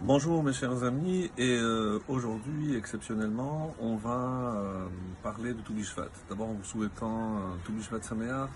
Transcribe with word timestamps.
Bonjour 0.00 0.44
mes 0.44 0.52
chers 0.52 0.84
amis 0.84 1.28
et 1.36 1.56
euh, 1.56 1.98
aujourd'hui 2.06 2.76
exceptionnellement 2.76 3.74
on 3.80 3.96
va 3.96 4.54
euh, 4.54 4.86
parler 5.24 5.52
de 5.52 5.60
Toubishvat. 5.60 6.06
D'abord 6.28 6.50
en 6.50 6.52
vous 6.52 6.62
souhaitant 6.62 7.34
euh, 7.34 7.40
Toubishvat 7.64 8.00
Sameach, 8.02 8.50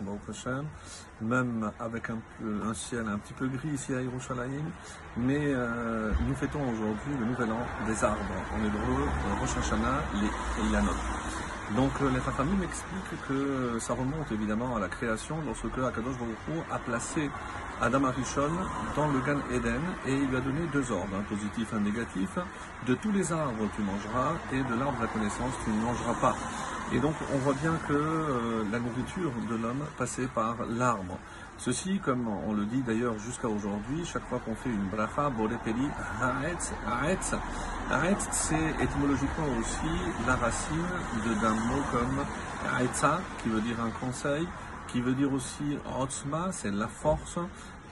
même 1.21 1.73
avec 1.81 2.11
un, 2.11 2.75
ciel 2.75 3.09
un 3.09 3.19
petit 3.19 3.33
peu 3.33 3.49
gris 3.49 3.71
ici 3.75 3.93
à 3.93 4.01
Yerushalayim, 4.01 4.71
mais 5.17 5.53
nous 6.29 6.34
fêtons 6.34 6.62
aujourd'hui 6.62 7.18
le 7.18 7.27
nouvel 7.27 7.50
an 7.50 7.66
des 7.88 8.04
arbres, 8.04 8.20
en 8.54 8.64
hébreu 8.64 9.09
Rosh 9.40 9.56
Hashanah, 9.59 10.00
les 10.20 10.68
Ilanot. 10.68 11.21
Donc 11.77 11.93
les 12.00 12.20
Chachamim 12.20 12.62
expliquent 12.62 13.27
que 13.29 13.79
ça 13.79 13.95
remonte 13.95 14.30
évidemment 14.30 14.77
à 14.77 14.80
la 14.80 14.88
création 14.88 15.36
lorsque 15.46 15.79
Akadosh 15.79 16.18
Baruch 16.18 16.64
a 16.70 16.79
placé 16.79 17.30
Adam 17.80 18.05
Arishon 18.05 18.50
dans 18.95 19.09
le 19.09 19.20
Gan 19.20 19.41
Eden 19.50 19.80
et 20.06 20.12
il 20.12 20.29
lui 20.29 20.37
a 20.37 20.41
donné 20.41 20.61
deux 20.70 20.93
ordres, 20.93 21.16
un 21.19 21.23
positif 21.23 21.73
et 21.73 21.77
un 21.77 21.80
négatif. 21.80 22.28
De 22.87 22.95
tous 22.95 23.11
les 23.12 23.33
arbres 23.33 23.64
tu 23.74 23.83
mangeras 23.83 24.34
et 24.52 24.62
de 24.62 24.78
l'arbre 24.78 24.98
de 24.98 25.02
la 25.02 25.09
connaissance 25.09 25.55
tu 25.64 25.70
ne 25.70 25.83
mangeras 25.83 26.14
pas. 26.20 26.37
Et 26.92 27.00
donc 27.00 27.14
on 27.33 27.38
voit 27.38 27.55
bien 27.55 27.73
que 27.89 27.95
euh, 27.95 28.64
la 28.70 28.78
nourriture 28.78 29.33
de 29.48 29.55
l'homme 29.56 29.84
passait 29.97 30.28
par 30.34 30.56
l'arbre. 30.69 31.19
Ceci, 31.59 32.01
comme 32.01 32.27
on 32.48 32.52
le 32.52 32.65
dit 32.65 32.83
d'ailleurs 32.83 33.19
jusqu'à 33.19 33.48
aujourd'hui, 33.48 34.05
chaque 34.05 34.27
fois 34.29 34.41
qu'on 34.45 34.55
fait 34.55 34.70
une 34.70 34.88
bracha, 34.88 35.30
borepeli, 35.30 35.88
ha'etz. 36.20 36.73
Ha'etz, 37.91 38.28
c'est 38.33 38.83
étymologiquement 38.83 39.47
aussi 39.61 39.92
la 40.27 40.37
racine 40.37 40.87
d'un 41.41 41.55
mot 41.55 41.83
comme 41.92 42.25
ha'etza, 42.75 43.20
qui 43.42 43.48
veut 43.48 43.61
dire 43.61 43.77
un 43.80 43.91
conseil, 44.05 44.48
qui 44.88 45.01
veut 45.01 45.15
dire 45.15 45.33
aussi 45.33 45.78
otzma, 45.98 46.48
c'est 46.51 46.70
la 46.70 46.88
force, 46.88 47.38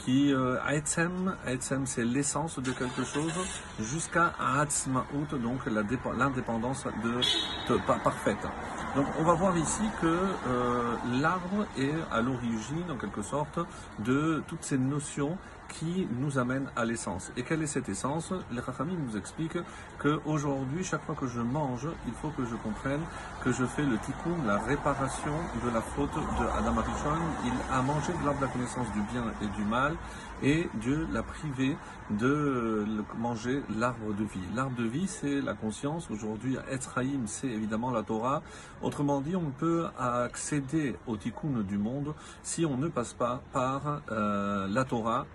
qui 0.04 0.32
euh, 0.32 0.56
Aetzem, 0.66 1.36
c'est 1.84 2.04
l'essence 2.04 2.58
de 2.58 2.72
quelque 2.72 3.04
chose, 3.04 3.32
jusqu'à 3.80 4.32
Atzmaout, 4.38 5.38
donc 5.42 5.60
l'indépendance 5.66 6.86
de, 7.04 7.72
de, 7.72 7.78
parfaite. 7.86 8.46
Donc 8.96 9.06
on 9.20 9.22
va 9.22 9.34
voir 9.34 9.56
ici 9.56 9.82
que 10.00 10.06
euh, 10.06 10.96
l'arbre 11.20 11.66
est 11.78 11.94
à 12.10 12.20
l'origine, 12.20 12.90
en 12.90 12.96
quelque 12.96 13.22
sorte, 13.22 13.60
de 14.00 14.42
toutes 14.48 14.64
ces 14.64 14.78
notions 14.78 15.38
qui 15.70 16.08
nous 16.18 16.38
amènent 16.38 16.70
à 16.76 16.84
l'essence. 16.84 17.32
Et 17.36 17.42
quelle 17.42 17.62
est 17.62 17.66
cette 17.66 17.88
essence? 17.88 18.32
Les 18.50 18.60
Rachamim 18.60 18.96
nous 19.06 19.16
expliquent 19.16 19.58
qu'aujourd'hui, 20.00 20.84
chaque 20.84 21.04
fois 21.04 21.14
que 21.14 21.26
je 21.26 21.40
mange, 21.40 21.86
il 22.06 22.12
faut 22.14 22.30
que 22.30 22.44
je 22.44 22.56
comprenne 22.56 23.00
que 23.44 23.52
je 23.52 23.64
fais 23.64 23.82
le 23.82 23.96
tikkun, 23.98 24.44
la 24.46 24.58
réparation 24.58 25.34
de 25.64 25.70
la 25.70 25.80
faute 25.80 26.14
de 26.14 26.46
Adam 26.58 26.76
Arishon. 26.78 27.20
Il 27.44 27.52
a 27.72 27.82
mangé 27.82 28.12
de 28.12 28.24
l'arbre 28.24 28.40
de 28.40 28.46
la 28.46 28.52
connaissance 28.52 28.92
du 28.92 29.00
bien 29.12 29.24
et 29.42 29.46
du 29.56 29.64
mal, 29.64 29.96
et 30.42 30.68
Dieu 30.74 31.06
l'a 31.12 31.22
privé 31.22 31.76
de 32.10 32.86
manger 33.18 33.62
l'arbre 33.78 34.12
de 34.14 34.24
vie. 34.24 34.40
L'arbre 34.54 34.76
de 34.76 34.84
vie, 34.84 35.06
c'est 35.06 35.40
la 35.40 35.54
conscience. 35.54 36.10
Aujourd'hui, 36.10 36.56
Etzraïm, 36.70 37.26
c'est 37.26 37.46
évidemment 37.46 37.90
la 37.90 38.02
Torah. 38.02 38.42
Autrement 38.82 39.20
dit, 39.20 39.36
on 39.36 39.50
peut 39.50 39.86
accéder 39.98 40.96
au 41.06 41.16
tikkun 41.16 41.62
du 41.68 41.78
monde 41.78 42.14
si 42.42 42.64
on 42.66 42.76
ne 42.76 42.88
passe 42.88 43.12
pas 43.12 43.42
par 43.52 44.00
euh, 44.10 44.66
la 44.68 44.84
Torah. 44.84 45.26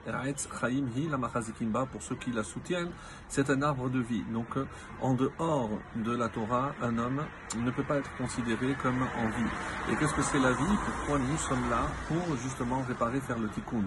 Pour 1.91 2.01
ceux 2.01 2.15
qui 2.15 2.31
la 2.31 2.43
soutiennent, 2.43 2.91
c'est 3.27 3.49
un 3.49 3.61
arbre 3.61 3.89
de 3.89 3.99
vie. 3.99 4.23
Donc, 4.33 4.57
en 5.01 5.13
dehors 5.13 5.69
de 5.95 6.15
la 6.15 6.29
Torah, 6.29 6.73
un 6.81 6.97
homme 6.97 7.21
ne 7.57 7.71
peut 7.71 7.83
pas 7.83 7.97
être 7.97 8.09
considéré 8.17 8.75
comme 8.81 9.01
en 9.01 9.27
vie. 9.29 9.91
Et 9.91 9.95
qu'est-ce 9.95 10.13
que 10.13 10.21
c'est 10.21 10.39
la 10.39 10.51
vie? 10.51 10.77
Pourquoi 10.85 11.19
nous 11.19 11.37
sommes 11.37 11.69
là 11.69 11.87
Pour 12.07 12.35
justement 12.37 12.81
réparer, 12.87 13.19
faire 13.19 13.39
le 13.39 13.47
tikkun? 13.49 13.83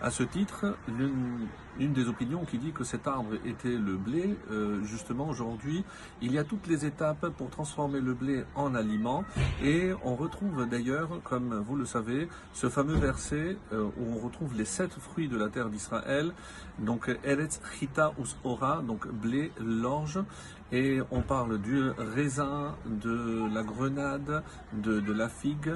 À 0.00 0.10
ce 0.10 0.22
titre, 0.22 0.76
une 1.78 1.92
des 1.92 2.08
opinions 2.08 2.44
qui 2.44 2.58
dit 2.58 2.72
que 2.72 2.84
cet 2.84 3.06
arbre 3.06 3.34
était 3.44 3.76
le 3.76 3.96
blé. 3.96 4.36
Euh, 4.50 4.82
justement, 4.84 5.28
aujourd'hui, 5.28 5.84
il 6.20 6.32
y 6.32 6.38
a 6.38 6.44
toutes 6.44 6.66
les 6.66 6.84
étapes 6.84 7.28
pour 7.36 7.50
transformer 7.50 8.00
le 8.00 8.14
blé 8.14 8.44
en 8.54 8.74
aliment. 8.74 9.24
Et 9.62 9.92
on 10.04 10.16
retrouve 10.16 10.68
d'ailleurs, 10.68 11.20
comme 11.24 11.54
vous 11.66 11.76
le 11.76 11.84
savez, 11.84 12.28
ce 12.52 12.68
fameux 12.68 12.96
verset 12.96 13.56
euh, 13.72 13.88
où 13.98 14.14
on 14.14 14.18
retrouve 14.18 14.56
les 14.56 14.64
sept 14.64 14.92
fruits 14.98 15.28
de 15.28 15.36
la 15.36 15.48
terre 15.48 15.68
d'Israël. 15.68 15.81
Donc, 16.78 17.10
Eretz 17.24 17.60
Chita 17.78 18.12
Us 18.18 18.36
Ora, 18.44 18.82
donc 18.82 19.08
blé, 19.08 19.52
l'orge. 19.58 20.20
Et 20.70 21.00
on 21.10 21.20
parle 21.20 21.60
du 21.60 21.90
raisin, 21.98 22.76
de 22.86 23.52
la 23.52 23.62
grenade, 23.62 24.42
de, 24.72 25.00
de 25.00 25.12
la 25.12 25.28
figue 25.28 25.74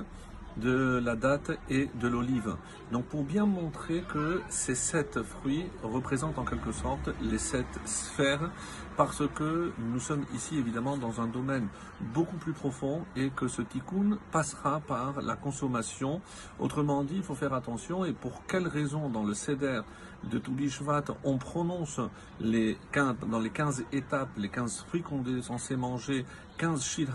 de 0.56 1.00
la 1.04 1.16
date 1.16 1.52
et 1.68 1.88
de 1.94 2.08
l'olive. 2.08 2.56
Donc 2.92 3.04
pour 3.04 3.22
bien 3.24 3.46
montrer 3.46 4.02
que 4.12 4.40
ces 4.48 4.74
sept 4.74 5.22
fruits 5.22 5.66
représentent 5.82 6.38
en 6.38 6.44
quelque 6.44 6.72
sorte 6.72 7.10
les 7.20 7.38
sept 7.38 7.66
sphères 7.84 8.50
parce 8.96 9.22
que 9.34 9.72
nous 9.78 10.00
sommes 10.00 10.24
ici 10.34 10.56
évidemment 10.58 10.96
dans 10.96 11.20
un 11.20 11.26
domaine 11.26 11.68
beaucoup 12.14 12.36
plus 12.36 12.52
profond 12.52 13.04
et 13.14 13.30
que 13.30 13.48
ce 13.48 13.62
tikkun 13.62 14.18
passera 14.32 14.80
par 14.80 15.20
la 15.22 15.36
consommation. 15.36 16.20
Autrement 16.58 17.04
dit, 17.04 17.16
il 17.16 17.22
faut 17.22 17.34
faire 17.34 17.52
attention 17.52 18.04
et 18.04 18.12
pour 18.12 18.44
quelle 18.46 18.66
raison 18.66 19.08
dans 19.08 19.24
le 19.24 19.34
Seder 19.34 19.82
de 20.24 20.38
Toubishvat 20.38 21.04
on 21.24 21.38
prononce 21.38 22.00
les 22.40 22.78
15, 22.92 23.16
dans 23.30 23.38
les 23.38 23.50
15 23.50 23.84
étapes, 23.92 24.30
les 24.36 24.48
15 24.48 24.84
fruits 24.88 25.02
qu'on 25.02 25.24
est 25.24 25.42
censé 25.42 25.76
manger, 25.76 26.24
15 26.58 26.82
Shir 26.82 27.08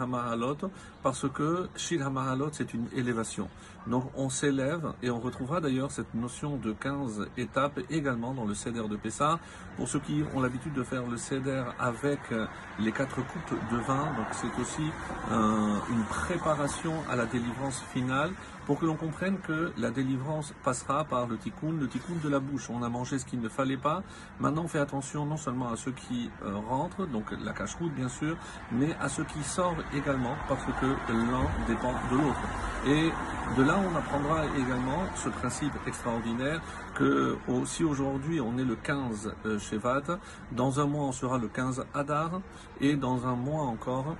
parce 1.03 1.27
que 1.29 1.67
Shir 1.75 2.11
c'est 2.51 2.73
une 2.73 2.85
élévation. 2.95 3.49
Donc 3.87 4.05
on 4.15 4.29
s'élève 4.29 4.93
et 5.01 5.09
on 5.09 5.19
retrouvera 5.19 5.59
d'ailleurs 5.59 5.91
cette 5.91 6.13
notion 6.13 6.57
de 6.57 6.71
15 6.71 7.27
étapes 7.37 7.79
également 7.89 8.33
dans 8.33 8.45
le 8.45 8.53
Seder 8.53 8.87
de 8.87 8.95
Pessah. 8.95 9.39
Pour 9.77 9.87
ceux 9.87 9.99
qui 9.99 10.23
ont 10.35 10.41
l'habitude 10.41 10.73
de 10.73 10.83
faire 10.83 11.07
le 11.07 11.17
Seder 11.17 11.63
avec 11.79 12.19
euh, 12.31 12.45
les 12.79 12.91
quatre 12.91 13.15
coupes 13.15 13.59
de 13.71 13.77
vin, 13.77 14.07
c'est 14.31 14.61
aussi 14.61 14.91
euh, 15.31 15.79
une 15.89 16.03
préparation 16.03 16.93
à 17.09 17.15
la 17.15 17.25
délivrance 17.25 17.81
finale 17.93 18.31
pour 18.65 18.79
que 18.79 18.85
l'on 18.85 18.95
comprenne 18.95 19.39
que 19.39 19.73
la 19.77 19.89
délivrance 19.89 20.53
passera 20.63 21.03
par 21.03 21.27
le 21.27 21.37
tikkun, 21.37 21.73
le 21.79 21.87
tikkun 21.87 22.15
de 22.23 22.29
la 22.29 22.39
bouche. 22.39 22.69
On 22.69 22.83
a 22.83 22.89
mangé 22.89 23.19
ce 23.19 23.25
qu'il 23.25 23.41
ne 23.41 23.49
fallait 23.49 23.77
pas. 23.77 24.03
Maintenant, 24.39 24.63
on 24.63 24.67
fait 24.67 24.79
attention 24.79 25.25
non 25.25 25.37
seulement 25.37 25.69
à 25.69 25.75
ceux 25.75 25.91
qui 25.91 26.29
euh, 26.43 26.55
rentrent, 26.69 27.05
donc 27.05 27.31
la 27.43 27.53
cache-route 27.53 27.93
bien 27.93 28.09
sûr, 28.09 28.37
mais 28.71 28.95
à 29.01 29.09
ceux 29.09 29.23
qui 29.23 29.43
sortent 29.43 29.83
également 29.93 30.35
parce 30.47 30.65
que 30.65 30.85
l'un 31.11 31.67
dépend 31.67 31.93
de 32.11 32.17
l'autre. 32.17 32.70
Et 32.87 33.11
de 33.57 33.63
là, 33.63 33.75
on 33.77 33.95
apprendra 33.95 34.45
également 34.57 35.03
ce 35.15 35.29
principe 35.29 35.73
extraordinaire 35.85 36.61
que 36.95 37.37
si 37.65 37.83
aujourd'hui 37.83 38.41
on 38.41 38.57
est 38.57 38.63
le 38.63 38.75
15 38.75 39.33
euh, 39.45 39.59
Shevat, 39.59 40.19
dans 40.51 40.79
un 40.79 40.85
mois 40.85 41.03
on 41.03 41.11
sera 41.11 41.37
le 41.37 41.47
15 41.47 41.85
Adar, 41.93 42.41
et 42.79 42.95
dans 42.95 43.27
un 43.27 43.35
mois 43.35 43.63
encore 43.63 44.15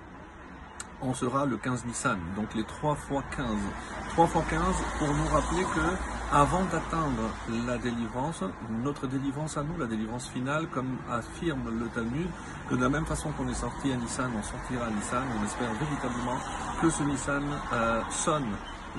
on 1.02 1.14
sera 1.14 1.46
le 1.46 1.58
15 1.58 1.86
Nissan, 1.86 2.20
donc 2.36 2.54
les 2.54 2.64
3 2.64 2.96
fois 2.96 3.24
15. 3.36 3.46
3 4.10 4.28
fois 4.28 4.44
15 4.50 4.62
pour 5.00 5.08
nous 5.08 5.28
rappeler 5.34 5.64
que 5.64 6.36
avant 6.36 6.64
d'atteindre 6.66 7.30
la 7.68 7.78
délivrance, 7.78 8.44
notre 8.84 9.08
délivrance 9.08 9.58
à 9.58 9.64
nous, 9.64 9.78
la 9.80 9.88
délivrance 9.88 10.30
finale, 10.30 10.68
comme 10.68 10.98
affirme 11.10 11.80
le 11.80 11.88
Talmud, 11.88 12.28
que 12.70 12.76
de 12.76 12.82
la 12.82 12.90
même 12.90 13.06
façon 13.06 13.32
qu'on 13.32 13.48
est 13.50 13.54
sorti 13.54 13.92
à 13.92 13.96
Nissan, 13.96 14.32
on 14.38 14.44
sortira 14.44 14.86
à 14.86 14.90
Nissan, 14.92 15.24
on 15.40 15.46
espère 15.46 15.74
véritablement 15.74 16.38
que 16.82 16.90
ce 16.90 17.04
Nissan 17.04 17.44
euh, 17.74 18.02
sonne 18.10 18.48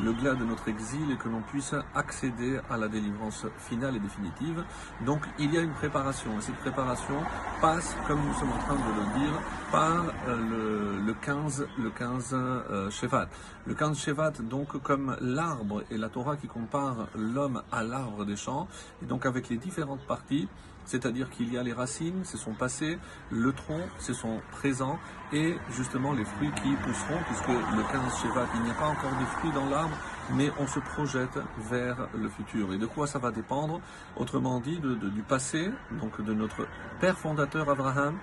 le 0.00 0.12
glas 0.12 0.34
de 0.34 0.44
notre 0.44 0.68
exil 0.68 1.10
et 1.10 1.16
que 1.16 1.28
l'on 1.28 1.40
puisse 1.40 1.74
accéder 1.96 2.60
à 2.70 2.76
la 2.76 2.86
délivrance 2.86 3.44
finale 3.58 3.96
et 3.96 3.98
définitive. 3.98 4.62
Donc 5.04 5.22
il 5.40 5.52
y 5.52 5.58
a 5.58 5.62
une 5.62 5.72
préparation 5.72 6.30
et 6.38 6.40
cette 6.40 6.56
préparation 6.56 7.16
passe, 7.60 7.96
comme 8.06 8.20
nous 8.24 8.34
sommes 8.34 8.52
en 8.52 8.58
train 8.58 8.74
de 8.76 8.80
le 8.80 9.18
dire, 9.18 9.40
par 9.72 10.04
euh, 10.28 10.94
le, 11.00 11.06
le 11.06 11.14
15, 11.14 11.66
le 11.78 11.90
15 11.90 12.30
euh, 12.34 12.90
Shevat. 12.90 13.28
Le 13.66 13.74
15 13.74 13.98
Shevat, 13.98 14.32
donc 14.42 14.80
comme 14.82 15.16
l'arbre 15.20 15.82
et 15.90 15.98
la 15.98 16.08
Torah 16.08 16.36
qui 16.36 16.46
compare 16.46 17.08
l'homme 17.16 17.62
à 17.72 17.82
l'arbre 17.82 18.24
des 18.24 18.36
champs, 18.36 18.68
et 19.02 19.06
donc 19.06 19.26
avec 19.26 19.48
les 19.48 19.56
différentes 19.56 20.06
parties, 20.06 20.48
c'est-à-dire 20.84 21.30
qu'il 21.30 21.52
y 21.52 21.58
a 21.58 21.62
les 21.62 21.72
racines, 21.72 22.22
c'est 22.24 22.36
son 22.36 22.52
passé, 22.52 22.98
le 23.30 23.52
tronc, 23.52 23.80
c'est 23.98 24.14
son 24.14 24.40
présent, 24.50 24.98
et 25.32 25.54
justement 25.70 26.12
les 26.12 26.24
fruits 26.24 26.50
qui 26.62 26.74
pousseront, 26.84 27.18
puisque 27.26 27.48
le 27.48 27.82
15 27.92 28.22
Shevat, 28.22 28.46
il 28.54 28.62
n'y 28.62 28.70
a 28.70 28.74
pas 28.74 28.88
encore 28.88 29.18
de 29.18 29.24
fruits 29.26 29.52
dans 29.52 29.66
l'arbre, 29.66 29.96
mais 30.30 30.50
on 30.58 30.66
se 30.66 30.80
projette 30.80 31.38
vers 31.70 32.08
le 32.14 32.28
futur. 32.28 32.72
Et 32.72 32.78
de 32.78 32.86
quoi 32.86 33.06
ça 33.06 33.18
va 33.18 33.30
dépendre? 33.30 33.80
Autrement 34.16 34.60
dit, 34.60 34.78
du 34.78 35.22
passé, 35.22 35.70
donc 36.00 36.20
de 36.20 36.32
notre 36.32 36.66
père 37.00 37.18
fondateur 37.18 37.68
Abraham, 37.68 38.16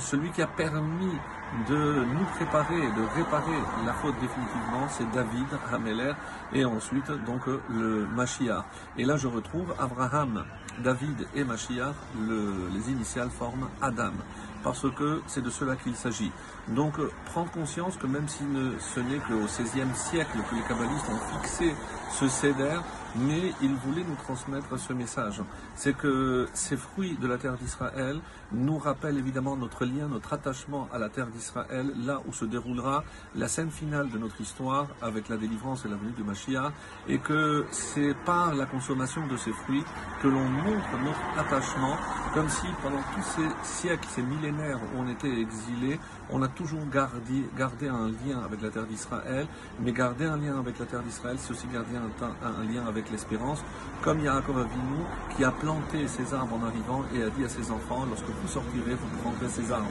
celui 0.00 0.30
qui 0.30 0.42
a 0.42 0.46
permis 0.46 1.16
de 1.68 2.04
nous 2.04 2.24
préparer 2.36 2.78
et 2.78 2.92
de 2.92 3.02
réparer 3.16 3.58
la 3.84 3.92
faute 3.94 4.14
définitivement, 4.20 4.86
c'est 4.88 5.10
David 5.10 5.48
Hameler, 5.72 6.12
et 6.52 6.64
ensuite 6.64 7.10
donc 7.26 7.46
le 7.46 8.06
Mashiach. 8.06 8.64
Et 8.96 9.04
là 9.04 9.16
je 9.16 9.26
retrouve 9.26 9.74
Abraham, 9.78 10.44
David 10.78 11.26
et 11.34 11.42
Mashiach, 11.42 11.94
les 12.18 12.90
initiales 12.90 13.30
forment 13.30 13.68
Adam 13.82 14.12
parce 14.62 14.86
que 14.90 15.22
c'est 15.26 15.42
de 15.42 15.50
cela 15.50 15.76
qu'il 15.76 15.94
s'agit. 15.94 16.32
Donc 16.68 16.94
prendre 17.26 17.50
conscience 17.50 17.96
que 17.96 18.06
même 18.06 18.28
si 18.28 18.44
ce 18.94 19.00
n'est 19.00 19.18
qu'au 19.18 19.44
XVIe 19.46 19.94
siècle 19.94 20.38
que 20.50 20.54
les 20.54 20.62
kabbalistes 20.62 21.08
ont 21.08 21.40
fixé 21.40 21.74
ce 22.12 22.28
céder, 22.28 22.76
mais 23.16 23.52
il 23.62 23.74
voulait 23.74 24.04
nous 24.04 24.14
transmettre 24.16 24.78
ce 24.78 24.92
message. 24.92 25.42
C'est 25.74 25.96
que 25.96 26.48
ces 26.52 26.76
fruits 26.76 27.16
de 27.20 27.26
la 27.26 27.38
terre 27.38 27.56
d'Israël 27.56 28.20
nous 28.52 28.78
rappellent 28.78 29.18
évidemment 29.18 29.56
notre 29.56 29.84
lien, 29.84 30.08
notre 30.08 30.32
attachement 30.32 30.88
à 30.92 30.98
la 30.98 31.08
terre 31.08 31.28
d'Israël, 31.28 31.92
là 32.04 32.20
où 32.26 32.32
se 32.32 32.44
déroulera 32.44 33.04
la 33.34 33.48
scène 33.48 33.70
finale 33.70 34.10
de 34.10 34.18
notre 34.18 34.40
histoire 34.40 34.88
avec 35.02 35.28
la 35.28 35.36
délivrance 35.36 35.84
et 35.84 35.88
la 35.88 35.96
venue 35.96 36.12
de 36.16 36.22
Mashiach, 36.22 36.72
et 37.08 37.18
que 37.18 37.66
c'est 37.70 38.14
par 38.24 38.54
la 38.54 38.66
consommation 38.66 39.26
de 39.26 39.36
ces 39.36 39.52
fruits 39.52 39.84
que 40.22 40.28
l'on 40.28 40.44
montre 40.48 40.98
notre 41.04 41.38
attachement, 41.38 41.96
comme 42.34 42.48
si 42.48 42.66
pendant 42.82 43.02
tous 43.14 43.22
ces 43.22 43.48
siècles, 43.62 44.08
ces 44.10 44.22
millénaires 44.22 44.49
on 44.96 45.08
était 45.08 45.40
exilés, 45.40 45.98
on 46.30 46.42
a 46.42 46.48
toujours 46.48 46.80
gardé, 46.92 47.88
un 47.88 48.08
lien 48.08 48.42
avec 48.44 48.62
la 48.62 48.70
terre 48.70 48.86
d'Israël, 48.86 49.46
mais 49.80 49.92
garder 49.92 50.26
un 50.26 50.36
lien 50.36 50.58
avec 50.58 50.78
la 50.78 50.86
terre 50.86 51.02
d'Israël, 51.02 51.36
c'est 51.38 51.52
aussi 51.52 51.66
garder 51.72 51.96
un, 51.96 52.46
un, 52.46 52.72
lien 52.72 52.86
avec 52.86 53.10
l'espérance, 53.10 53.62
comme 54.02 54.20
Yaakov 54.20 54.58
Avinu 54.58 55.04
qui 55.36 55.44
a 55.44 55.50
planté 55.50 56.06
ses 56.08 56.34
arbres 56.34 56.58
en 56.60 56.66
arrivant 56.66 57.04
et 57.14 57.22
a 57.22 57.30
dit 57.30 57.44
à 57.44 57.48
ses 57.48 57.70
enfants, 57.70 58.04
lorsque 58.08 58.26
vous 58.26 58.48
sortirez, 58.48 58.94
vous 58.94 59.18
prendrez 59.22 59.48
ces 59.48 59.70
arbres. 59.72 59.88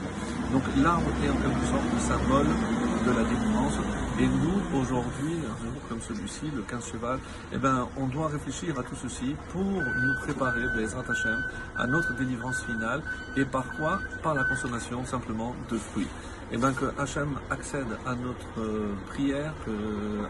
Donc 0.52 0.64
l'arbre 0.78 1.10
est 1.24 1.30
en 1.30 1.36
quelque 1.36 1.66
sorte 1.66 1.94
le 1.94 2.00
symbole 2.00 2.89
de 3.10 3.18
la 3.18 3.24
délivrance. 3.24 3.74
Et 4.20 4.28
nous, 4.28 4.80
aujourd'hui, 4.80 5.34
un 5.46 5.64
jour 5.64 5.82
comme 5.88 6.02
celui-ci, 6.02 6.52
le 6.56 6.62
15 6.62 6.92
cheval, 6.92 7.20
eh 7.54 7.58
ben, 7.58 7.88
on 7.98 8.08
doit 8.08 8.28
réfléchir 8.28 8.78
à 8.80 8.84
tout 8.84 8.96
ceci 8.96 9.36
pour 9.52 9.64
nous 9.64 10.14
préparer, 10.22 10.62
Bezrat 10.76 11.04
Hashem, 11.10 11.44
à 11.78 11.88
notre 11.88 12.14
délivrance 12.16 12.64
finale. 12.66 13.02
Et 13.38 13.46
par 13.46 13.66
quoi 13.78 14.00
Par 14.22 14.36
la 14.36 14.44
consommation 14.44 15.04
simplement 15.06 15.56
de 15.72 15.78
fruits. 15.78 16.08
Et 16.52 16.58
bien 16.58 16.74
que 16.74 16.86
Hachem 17.00 17.38
accède 17.50 17.98
à 18.06 18.16
notre 18.16 18.60
euh, 18.60 18.96
prière, 19.08 19.54
que 19.66 19.72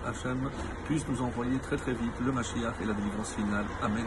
Hachem 0.08 0.50
puisse 0.86 1.08
nous 1.08 1.22
envoyer 1.22 1.58
très 1.60 1.78
très 1.78 1.94
vite 1.94 2.14
le 2.26 2.32
Mashiach 2.32 2.76
et 2.82 2.86
la 2.86 2.94
délivrance 2.94 3.34
finale. 3.34 3.66
Amen. 3.82 4.06